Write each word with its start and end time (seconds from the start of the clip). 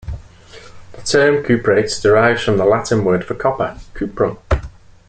The 0.93 1.03
term 1.03 1.43
cuprates 1.45 2.01
derives 2.01 2.43
from 2.43 2.57
the 2.57 2.65
Latin 2.65 3.05
word 3.05 3.23
for 3.23 3.35
copper, 3.35 3.79
"cuprum". 3.93 4.39